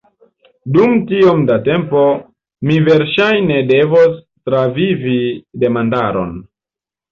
[0.77, 2.05] Dum tiom da tempo,
[2.69, 4.19] mi verŝajne devos
[4.51, 5.21] travivi
[5.67, 6.37] demandaron.